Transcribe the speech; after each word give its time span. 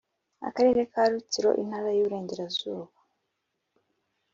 Akarere 0.47 0.81
ka 0.91 1.03
Rutsiro 1.11 1.49
Intara 1.61 1.89
y 1.95 1.99
Iburengerazuba 2.01 2.91